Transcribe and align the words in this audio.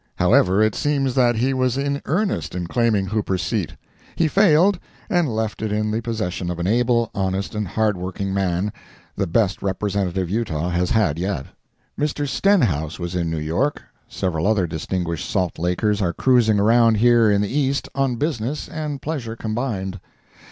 However, 0.15 0.63
it 0.63 0.73
seems 0.73 1.13
that 1.13 1.35
he 1.35 1.53
was 1.53 1.77
in 1.77 2.01
earnest 2.05 2.55
in 2.55 2.65
claiming 2.65 3.05
Hooper's 3.05 3.43
seat. 3.43 3.73
He 4.15 4.27
failed, 4.27 4.79
and 5.11 5.29
left 5.29 5.61
it 5.61 5.71
in 5.71 5.91
the 5.91 6.01
possession 6.01 6.49
of 6.49 6.57
an 6.57 6.65
able, 6.65 7.11
honest 7.13 7.53
and 7.53 7.67
hard 7.67 7.95
working 7.97 8.33
man—the 8.33 9.27
best 9.27 9.61
representative 9.61 10.27
Utah 10.27 10.69
has 10.69 10.89
had 10.89 11.19
yet. 11.19 11.45
Mr. 11.99 12.27
Stenhouse 12.27 12.97
was 12.97 13.13
in 13.13 13.29
New 13.29 13.37
York. 13.37 13.83
Several 14.07 14.47
other 14.47 14.65
distinguished 14.65 15.29
Salt 15.29 15.59
Lakers 15.59 16.01
are 16.01 16.13
cruising 16.13 16.59
around 16.59 16.97
here 16.97 17.29
in 17.29 17.41
the 17.43 17.55
East, 17.55 17.87
on 17.93 18.15
business 18.15 18.67
and 18.67 19.03
pleasure 19.03 19.35
combined. 19.35 19.99